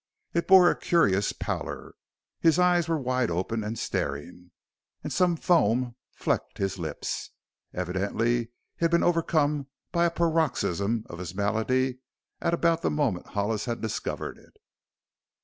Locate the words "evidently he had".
7.71-8.89